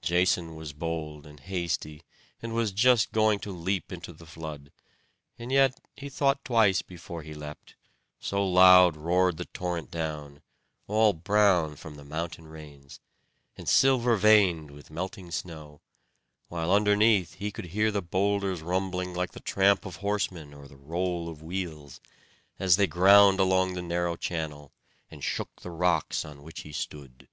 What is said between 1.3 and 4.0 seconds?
hasty, and was just going to leap